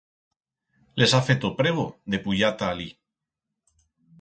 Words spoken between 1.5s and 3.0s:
prebo de puyar ta alí.